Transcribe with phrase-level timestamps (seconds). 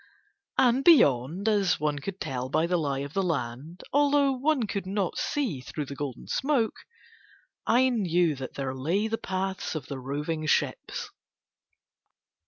[0.57, 5.19] And beyond, as one could tell by the lie of land although one could not
[5.19, 6.77] see through the golden smoke,
[7.67, 11.11] I knew that there lay the paths of the roving ships.